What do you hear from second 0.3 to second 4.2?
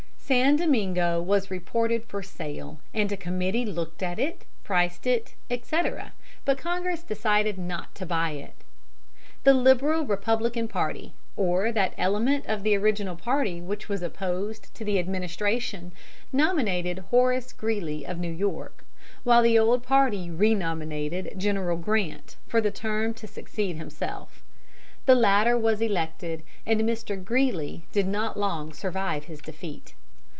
San Domingo was reported for sale, and a committee looked at